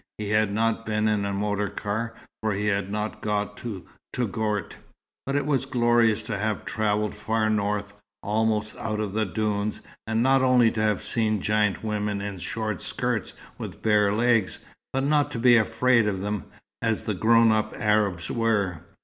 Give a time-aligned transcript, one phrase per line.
[0.17, 4.75] He had not been in a motor car, for he had not got to Touggourt;
[5.27, 7.93] but it was glorious to have travelled far north,
[8.23, 12.81] almost out of the dunes, and not only to have seen giant women in short
[12.81, 14.57] skirts with bare legs,
[14.91, 16.45] but not to be afraid of them,
[16.81, 18.81] as the grown up Arabs were.